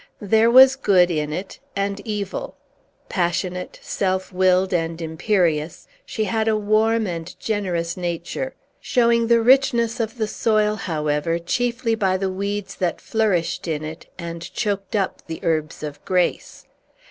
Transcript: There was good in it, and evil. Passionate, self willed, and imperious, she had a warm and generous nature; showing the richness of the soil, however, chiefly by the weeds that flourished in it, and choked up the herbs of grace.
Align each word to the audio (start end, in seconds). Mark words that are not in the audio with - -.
There 0.19 0.49
was 0.49 0.75
good 0.75 1.11
in 1.11 1.31
it, 1.31 1.59
and 1.75 1.99
evil. 1.99 2.55
Passionate, 3.07 3.79
self 3.83 4.33
willed, 4.33 4.73
and 4.73 4.99
imperious, 4.99 5.87
she 6.07 6.23
had 6.23 6.47
a 6.47 6.57
warm 6.57 7.05
and 7.05 7.39
generous 7.39 7.95
nature; 7.95 8.55
showing 8.79 9.27
the 9.27 9.41
richness 9.43 9.99
of 9.99 10.17
the 10.17 10.25
soil, 10.27 10.73
however, 10.75 11.37
chiefly 11.37 11.93
by 11.93 12.17
the 12.17 12.31
weeds 12.31 12.73
that 12.77 12.99
flourished 12.99 13.67
in 13.67 13.83
it, 13.85 14.07
and 14.17 14.51
choked 14.55 14.95
up 14.95 15.21
the 15.27 15.39
herbs 15.43 15.83
of 15.83 16.03
grace. 16.03 16.65